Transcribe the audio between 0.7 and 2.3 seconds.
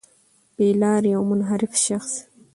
لاري او منحرف شخص